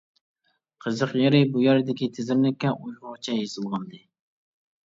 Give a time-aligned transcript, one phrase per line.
[0.85, 4.03] قىزىق يېرى، بۇ يەردىكى تىزىملىككە ئۇيغۇرچە يېزىلغانىدى.